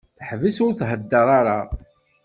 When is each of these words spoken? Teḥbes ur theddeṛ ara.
Teḥbes 0.17 0.57
ur 0.65 0.73
theddeṛ 0.79 1.27
ara. 1.39 1.59